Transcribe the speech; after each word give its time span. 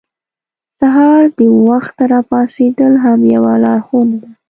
سهار 0.79 1.21
د 1.37 1.39
وخته 1.67 2.03
راپاڅېدل 2.13 2.93
هم 3.03 3.19
یوه 3.35 3.53
لارښوونه 3.63 4.15
ده. 4.21 4.29